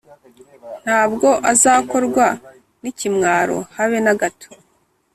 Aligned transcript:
nta 0.83 1.01
bwo 1.11 1.29
azakorwa 1.51 2.25
n’ikimwaro 2.81 3.57
habe 3.75 3.97
nagato 4.05 4.47